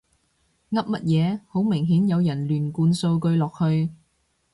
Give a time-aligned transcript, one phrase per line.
[0.71, 3.91] 噏乜嘢，好明顯有人亂灌數據落去